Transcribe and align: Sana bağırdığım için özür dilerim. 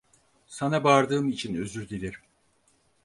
Sana 0.47 0.83
bağırdığım 0.83 1.29
için 1.29 1.55
özür 1.55 1.89
dilerim. 1.89 2.21